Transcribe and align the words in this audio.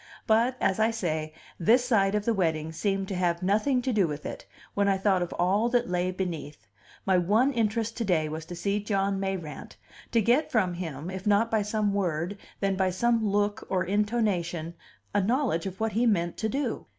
But, 0.25 0.57
as 0.59 0.79
I 0.79 0.89
say, 0.89 1.31
this 1.59 1.85
side 1.85 2.15
of 2.15 2.25
the 2.25 2.33
wedding 2.33 2.71
seemed 2.71 3.07
to 3.09 3.15
have 3.15 3.43
nothing 3.43 3.83
to 3.83 3.93
do 3.93 4.07
with 4.07 4.25
it, 4.25 4.47
when 4.73 4.87
I 4.87 4.97
thought 4.97 5.21
of 5.21 5.31
all 5.33 5.69
that 5.69 5.91
lay 5.91 6.09
beneath; 6.09 6.65
my 7.05 7.19
one 7.19 7.51
interest 7.53 7.97
to 7.97 8.03
day 8.03 8.27
was 8.27 8.43
to 8.45 8.55
see 8.55 8.79
John 8.83 9.19
Mayrant, 9.19 9.75
to 10.11 10.19
get 10.19 10.51
from 10.51 10.73
him, 10.73 11.11
if 11.11 11.27
not 11.27 11.51
by 11.51 11.61
some 11.61 11.93
word, 11.93 12.39
then 12.61 12.75
by 12.75 12.89
some 12.89 13.23
look 13.29 13.67
or 13.69 13.83
intonation, 13.85 14.73
a 15.13 15.21
knowledge 15.21 15.67
of 15.67 15.79
what 15.79 15.91
he 15.91 16.07
meant 16.07 16.35
to 16.37 16.49
do. 16.49 16.87